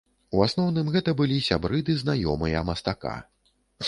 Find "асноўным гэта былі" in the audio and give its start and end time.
0.45-1.37